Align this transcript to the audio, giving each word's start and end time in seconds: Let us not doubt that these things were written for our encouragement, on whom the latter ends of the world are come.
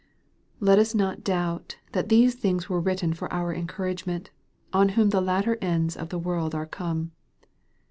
Let 0.59 0.79
us 0.79 0.95
not 0.95 1.23
doubt 1.23 1.77
that 1.91 2.09
these 2.09 2.33
things 2.33 2.67
were 2.67 2.79
written 2.81 3.13
for 3.13 3.31
our 3.31 3.53
encouragement, 3.53 4.31
on 4.73 4.89
whom 4.97 5.11
the 5.11 5.21
latter 5.21 5.59
ends 5.61 5.95
of 5.95 6.09
the 6.09 6.17
world 6.17 6.55
are 6.55 6.65
come. 6.65 7.11